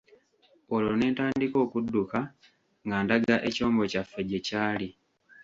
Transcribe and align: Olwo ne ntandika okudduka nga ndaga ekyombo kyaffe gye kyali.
Olwo 0.75 0.93
ne 0.97 1.07
ntandika 1.13 1.57
okudduka 1.65 2.19
nga 2.85 2.97
ndaga 3.03 3.35
ekyombo 3.49 3.81
kyaffe 3.91 4.19
gye 4.29 4.39
kyali. 4.47 4.89